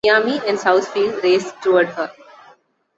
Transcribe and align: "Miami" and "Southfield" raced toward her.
"Miami" 0.03 0.39
and 0.47 0.57
"Southfield" 0.57 1.21
raced 1.21 1.53
toward 1.61 1.85
her. 1.89 2.11